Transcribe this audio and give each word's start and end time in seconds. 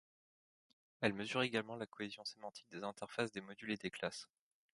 Elle 1.01 1.13
mesure 1.13 1.43
également 1.43 1.75
la 1.75 1.85
cohésion 1.85 2.25
sémantique 2.25 2.65
des 2.71 2.83
interfaces 2.83 3.31
des 3.31 3.41
modules 3.41 3.69
et 3.73 3.77
des 3.77 3.91
classes. 3.91 4.27